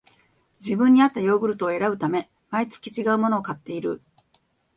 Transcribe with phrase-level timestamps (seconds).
[0.59, 4.01] 自分にあったヨーグルトを選ぶため、毎月ちがうものを買っている